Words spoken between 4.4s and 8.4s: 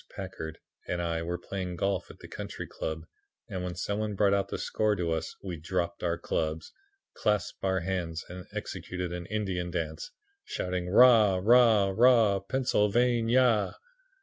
the score to us we dropped our clubs, clasped hands